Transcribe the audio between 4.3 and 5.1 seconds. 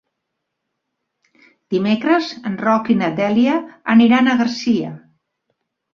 a Garcia.